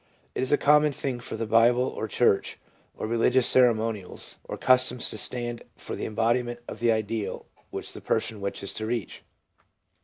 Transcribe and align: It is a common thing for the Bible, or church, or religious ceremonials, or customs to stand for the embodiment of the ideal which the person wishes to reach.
It 0.33 0.41
is 0.41 0.51
a 0.51 0.57
common 0.57 0.91
thing 0.93 1.19
for 1.19 1.37
the 1.37 1.45
Bible, 1.45 1.83
or 1.83 2.07
church, 2.07 2.57
or 2.97 3.05
religious 3.05 3.45
ceremonials, 3.45 4.39
or 4.45 4.57
customs 4.57 5.11
to 5.11 5.17
stand 5.19 5.61
for 5.75 5.95
the 5.95 6.07
embodiment 6.07 6.59
of 6.67 6.79
the 6.79 6.91
ideal 6.91 7.45
which 7.69 7.93
the 7.93 8.01
person 8.01 8.41
wishes 8.41 8.73
to 8.73 8.87
reach. 8.87 9.21